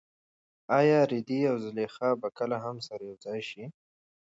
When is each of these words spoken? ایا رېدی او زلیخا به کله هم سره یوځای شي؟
ایا 0.77 0.99
رېدی 1.11 1.39
او 1.51 1.55
زلیخا 1.65 2.09
به 2.21 2.29
کله 2.37 2.57
هم 2.65 2.77
سره 2.87 3.03
یوځای 3.09 3.41
شي؟ 3.49 3.63